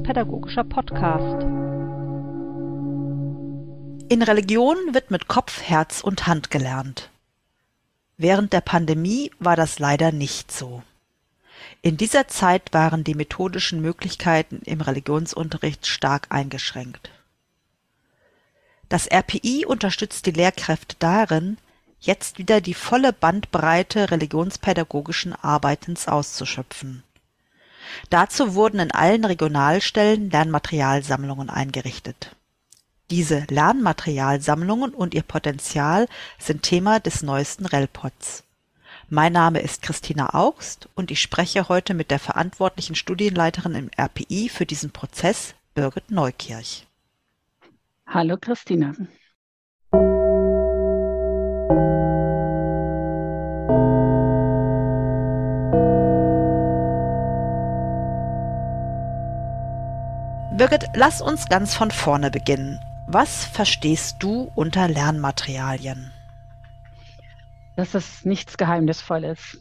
[0.00, 1.42] religionspädagogischer Podcast.
[4.08, 7.10] In Religion wird mit Kopf, Herz und Hand gelernt.
[8.16, 10.82] Während der Pandemie war das leider nicht so.
[11.82, 17.10] In dieser Zeit waren die methodischen Möglichkeiten im Religionsunterricht stark eingeschränkt.
[18.88, 21.58] Das RPI unterstützt die Lehrkräfte darin,
[22.00, 27.04] jetzt wieder die volle Bandbreite religionspädagogischen Arbeitens auszuschöpfen.
[28.10, 32.34] Dazu wurden in allen Regionalstellen Lernmaterialsammlungen eingerichtet.
[33.10, 36.06] Diese Lernmaterialsammlungen und ihr Potenzial
[36.38, 38.44] sind Thema des neuesten RELPODs.
[39.08, 44.48] Mein Name ist Christina Augst und ich spreche heute mit der verantwortlichen Studienleiterin im RPI
[44.48, 46.86] für diesen Prozess, Birgit Neukirch.
[48.06, 48.94] Hallo Christina.
[60.56, 62.80] Birgit, lass uns ganz von vorne beginnen.
[63.06, 66.12] Was verstehst du unter Lernmaterialien?
[67.76, 69.60] Das ist nichts Geheimnisvolles.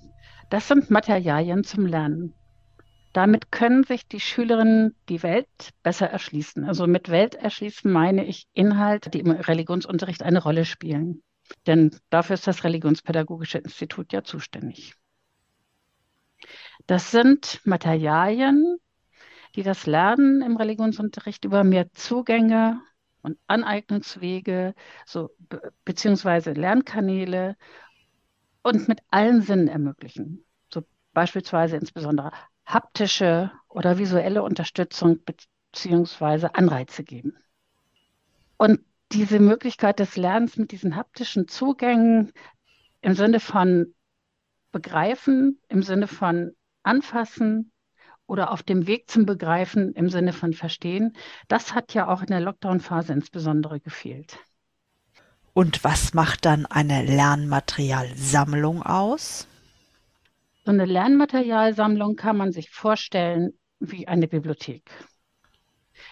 [0.50, 2.34] Das sind Materialien zum Lernen.
[3.14, 5.48] Damit können sich die Schülerinnen die Welt
[5.84, 6.66] besser erschließen.
[6.66, 11.22] Also mit Welt erschließen meine ich Inhalte, die im Religionsunterricht eine Rolle spielen.
[11.68, 14.96] Denn dafür ist das Religionspädagogische Institut ja zuständig.
[16.88, 18.80] Das sind Materialien,
[19.56, 22.82] die das Lernen im Religionsunterricht über mehr Zugänge
[23.22, 24.74] und Aneignungswege,
[25.06, 25.32] so
[25.86, 27.56] beziehungsweise Lernkanäle
[28.64, 30.46] und mit allen Sinnen ermöglichen.
[30.74, 30.84] So
[31.14, 32.32] beispielsweise insbesondere
[32.66, 37.38] haptische oder visuelle Unterstützung beziehungsweise Anreize geben.
[38.58, 42.32] Und diese Möglichkeit des Lernens mit diesen haptischen Zugängen
[43.02, 43.96] im Sinne von
[44.72, 47.72] begreifen, im Sinne von anfassen,
[48.30, 51.14] oder auf dem Weg zum Begreifen im Sinne von Verstehen,
[51.48, 54.38] das hat ja auch in der Lockdown-Phase insbesondere gefehlt.
[55.54, 59.48] Und was macht dann eine Lernmaterialsammlung aus?
[60.64, 64.90] So eine Lernmaterialsammlung kann man sich vorstellen wie eine Bibliothek.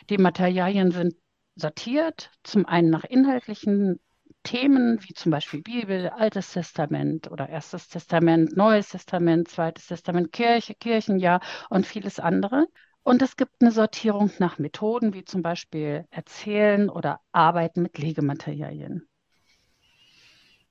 [0.09, 1.13] Die Materialien sind
[1.55, 3.99] sortiert, zum einen nach inhaltlichen
[4.47, 10.73] Themen wie zum Beispiel Bibel, Altes Testament oder Erstes Testament, Neues Testament, Zweites Testament, Kirche,
[10.73, 12.67] Kirchenjahr und vieles andere.
[13.03, 19.09] Und es gibt eine Sortierung nach Methoden wie zum Beispiel Erzählen oder Arbeiten mit Legematerialien.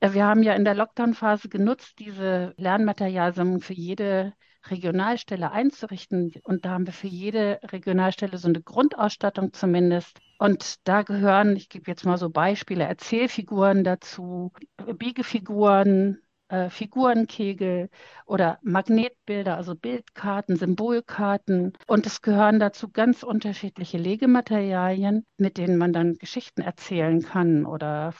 [0.00, 4.32] Äh, wir haben ja in der Lockdown-Phase genutzt, diese Lernmaterialsammlung für jede
[4.70, 6.32] Regionalstelle einzurichten.
[6.44, 10.18] Und da haben wir für jede Regionalstelle so eine Grundausstattung zumindest.
[10.38, 17.90] Und da gehören, ich gebe jetzt mal so Beispiele, Erzählfiguren dazu, Biegefiguren, äh, Figurenkegel
[18.26, 21.72] oder Magnetbilder, also Bildkarten, Symbolkarten.
[21.86, 28.14] Und es gehören dazu ganz unterschiedliche Legematerialien, mit denen man dann Geschichten erzählen kann oder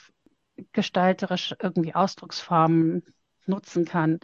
[0.72, 3.03] gestalterisch irgendwie Ausdrucksformen
[3.47, 4.19] nutzen kann.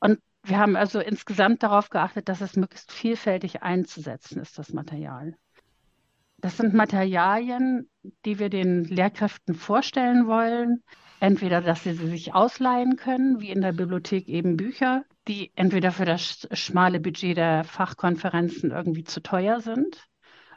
[0.00, 5.34] Und wir haben also insgesamt darauf geachtet, dass es möglichst vielfältig einzusetzen ist, das Material.
[6.40, 7.90] Das sind Materialien,
[8.24, 10.84] die wir den Lehrkräften vorstellen wollen.
[11.18, 15.90] Entweder, dass sie sie sich ausleihen können, wie in der Bibliothek eben Bücher, die entweder
[15.90, 20.06] für das schmale Budget der Fachkonferenzen irgendwie zu teuer sind.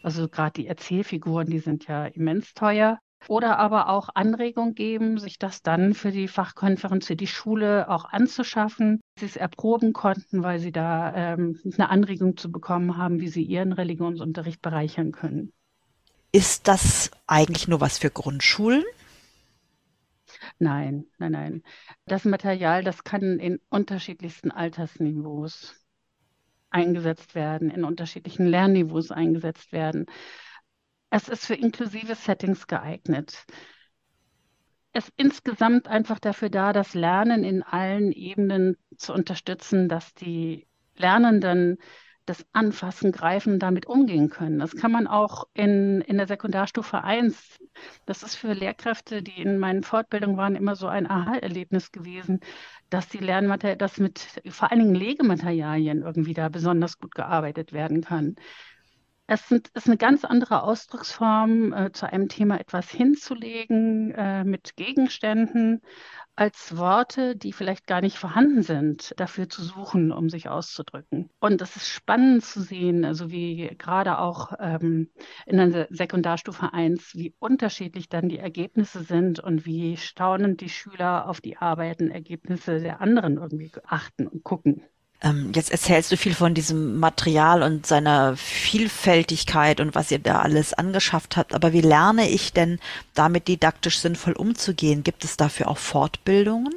[0.03, 3.00] Also gerade die Erzählfiguren, die sind ja immens teuer.
[3.28, 8.06] Oder aber auch Anregung geben, sich das dann für die Fachkonferenz, für die Schule auch
[8.06, 13.28] anzuschaffen, sie es erproben konnten, weil sie da ähm, eine Anregung zu bekommen haben, wie
[13.28, 15.53] sie ihren Religionsunterricht bereichern können.
[16.31, 18.84] Ist das eigentlich nur was für Grundschulen?
[20.59, 21.64] Nein, nein, nein.
[22.06, 25.75] Das Material, das kann in unterschiedlichsten Altersniveaus
[26.69, 30.06] eingesetzt werden, in unterschiedlichen Lernniveaus eingesetzt werden.
[31.09, 33.46] Es ist für inklusive Settings geeignet.
[34.94, 40.68] Es ist insgesamt einfach dafür da, das Lernen in allen Ebenen zu unterstützen, dass die
[40.95, 41.77] Lernenden
[42.25, 44.59] das Anfassen, Greifen damit umgehen können.
[44.59, 47.59] Das kann man auch in, in der Sekundarstufe 1.
[48.06, 52.39] Das ist für Lehrkräfte, die in meinen Fortbildungen waren, immer so ein Aha-Erlebnis gewesen,
[52.89, 54.19] dass die Lernmaterialien, dass mit
[54.50, 58.35] vor allen Dingen Legematerialien irgendwie da besonders gut gearbeitet werden kann.
[59.33, 64.75] Es sind, ist eine ganz andere Ausdrucksform, äh, zu einem Thema etwas hinzulegen äh, mit
[64.75, 65.81] Gegenständen,
[66.36, 71.30] als Worte, die vielleicht gar nicht vorhanden sind, dafür zu suchen, um sich auszudrücken.
[71.39, 75.10] Und es ist spannend zu sehen, also wie gerade auch ähm,
[75.45, 81.30] in der Sekundarstufe 1, wie unterschiedlich dann die Ergebnisse sind und wie staunend die Schüler
[81.30, 84.84] auf die Arbeiten, Ergebnisse der anderen irgendwie achten und gucken.
[85.23, 90.41] Ähm, jetzt erzählst du viel von diesem Material und seiner Vielfältigkeit und was ihr da
[90.41, 91.53] alles angeschafft habt.
[91.53, 92.79] Aber wie lerne ich denn
[93.13, 95.03] damit didaktisch sinnvoll umzugehen?
[95.03, 96.73] Gibt es dafür auch Fortbildungen?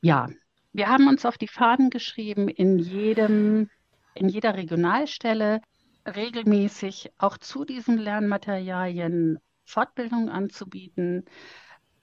[0.00, 0.28] Ja,
[0.72, 3.68] wir haben uns auf die Fahnen geschrieben, in jedem,
[4.14, 5.60] in jeder Regionalstelle
[6.06, 11.24] regelmäßig auch zu diesen Lernmaterialien Fortbildungen anzubieten.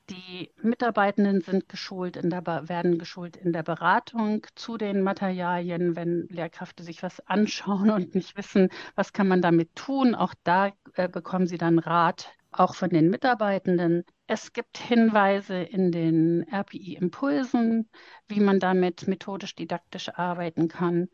[0.10, 6.28] Die Mitarbeitenden sind geschult in der, werden geschult in der Beratung zu den Materialien, wenn
[6.30, 10.16] Lehrkräfte sich was anschauen und nicht wissen, was kann man damit tun.
[10.16, 14.04] Auch da äh, bekommen sie dann Rat, auch von den Mitarbeitenden.
[14.26, 17.88] Es gibt Hinweise in den RPI-Impulsen,
[18.28, 21.10] wie man damit methodisch didaktisch arbeiten kann.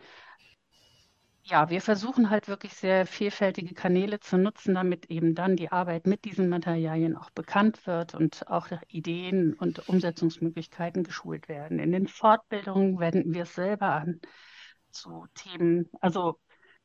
[1.48, 6.08] Ja, wir versuchen halt wirklich sehr vielfältige Kanäle zu nutzen, damit eben dann die Arbeit
[6.08, 11.78] mit diesen Materialien auch bekannt wird und auch Ideen und Umsetzungsmöglichkeiten geschult werden.
[11.78, 14.22] In den Fortbildungen wenden wir es selber an
[14.90, 15.88] zu Themen.
[16.02, 16.40] Also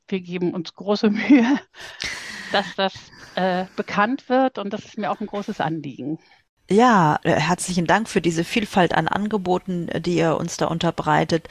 [0.08, 1.58] wir geben uns große Mühe,
[2.52, 2.92] dass das
[3.36, 6.18] äh, bekannt wird und das ist mir auch ein großes Anliegen.
[6.68, 11.48] Ja, äh, herzlichen Dank für diese Vielfalt an Angeboten, die ihr uns da unterbreitet.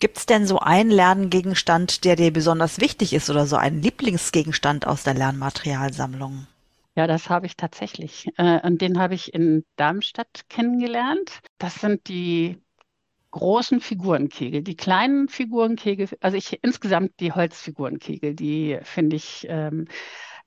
[0.00, 4.86] Gibt es denn so einen Lerngegenstand, der dir besonders wichtig ist oder so einen Lieblingsgegenstand
[4.86, 6.46] aus der Lernmaterialsammlung?
[6.96, 8.26] Ja, das habe ich tatsächlich.
[8.38, 11.40] Äh, und den habe ich in Darmstadt kennengelernt.
[11.58, 12.56] Das sind die
[13.30, 14.62] großen Figurenkegel.
[14.62, 19.86] Die kleinen Figurenkegel, also ich insgesamt die Holzfigurenkegel, die finde ich ähm,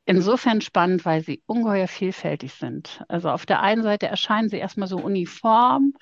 [0.05, 3.03] insofern spannend, weil sie ungeheuer vielfältig sind.
[3.07, 5.93] Also auf der einen Seite erscheinen sie erstmal so uniform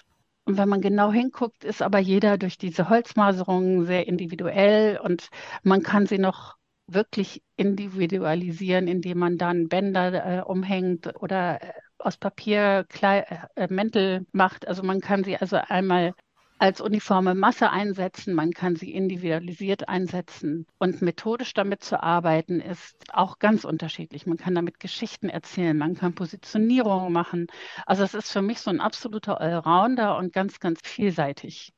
[0.45, 5.29] und wenn man genau hinguckt, ist aber jeder durch diese Holzmaserungen sehr individuell und
[5.63, 6.57] man kann sie noch
[6.87, 14.25] wirklich individualisieren, indem man dann Bänder äh, umhängt oder äh, aus Papier Kle äh, Mäntel
[14.31, 14.67] macht.
[14.67, 16.13] Also man kann sie also einmal
[16.61, 20.67] als uniforme Masse einsetzen, man kann sie individualisiert einsetzen.
[20.77, 24.27] Und methodisch damit zu arbeiten, ist auch ganz unterschiedlich.
[24.27, 27.47] Man kann damit Geschichten erzählen, man kann Positionierungen machen.
[27.87, 31.73] Also es ist für mich so ein absoluter Allrounder und ganz, ganz vielseitig.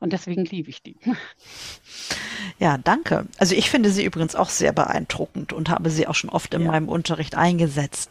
[0.00, 0.96] Und deswegen liebe ich die.
[2.58, 3.26] Ja, danke.
[3.38, 6.62] Also ich finde sie übrigens auch sehr beeindruckend und habe sie auch schon oft in
[6.62, 6.68] ja.
[6.68, 8.10] meinem Unterricht eingesetzt.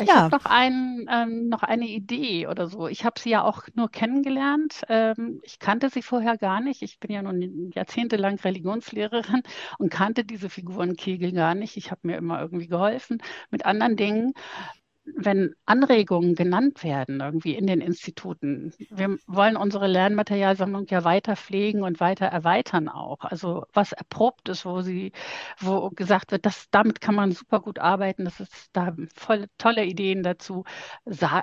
[0.00, 0.14] Ich ja.
[0.16, 2.88] habe noch, ein, ähm, noch eine Idee oder so.
[2.88, 4.82] Ich habe sie ja auch nur kennengelernt.
[4.88, 6.82] Ähm, ich kannte sie vorher gar nicht.
[6.82, 9.42] Ich bin ja nun jahrzehntelang Religionslehrerin
[9.78, 11.76] und kannte diese Figurenkegel gar nicht.
[11.76, 14.32] Ich habe mir immer irgendwie geholfen mit anderen Dingen
[15.04, 21.82] wenn Anregungen genannt werden, irgendwie in den Instituten, wir wollen unsere Lernmaterialsammlung ja weiter pflegen
[21.82, 23.20] und weiter erweitern auch.
[23.20, 25.12] Also was erprobt ist, wo sie,
[25.58, 29.84] wo gesagt wird, dass damit kann man super gut arbeiten, das ist da voll tolle
[29.84, 30.64] Ideen dazu.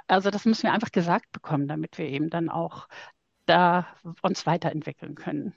[0.08, 2.88] Also das müssen wir einfach gesagt bekommen, damit wir eben dann auch
[3.46, 3.88] da
[4.22, 5.54] uns weiterentwickeln können.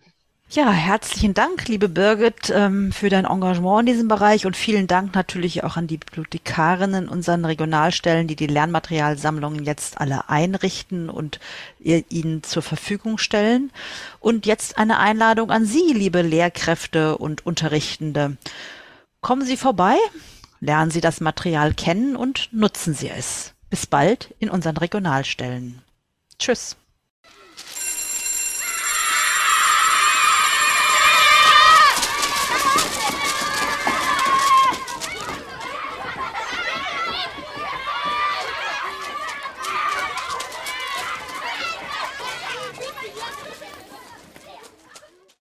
[0.54, 5.14] Ja, herzlichen Dank, liebe Birgit, ähm, für dein Engagement in diesem Bereich und vielen Dank
[5.14, 11.40] natürlich auch an die Bibliothekarinnen unseren Regionalstellen, die die Lernmaterialsammlungen jetzt alle einrichten und
[11.80, 13.72] ihr, ihnen zur Verfügung stellen.
[14.20, 18.36] Und jetzt eine Einladung an Sie, liebe Lehrkräfte und Unterrichtende.
[19.22, 19.96] Kommen Sie vorbei,
[20.60, 23.54] lernen Sie das Material kennen und nutzen Sie es.
[23.70, 25.80] Bis bald in unseren Regionalstellen.
[26.38, 26.76] Tschüss.